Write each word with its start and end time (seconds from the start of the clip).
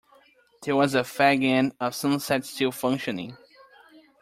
There 0.63 0.75
was 0.75 0.95
a 0.95 1.01
fag-end 1.01 1.73
of 1.79 1.93
sunset 1.93 2.43
still 2.43 2.71
functioning. 2.71 3.37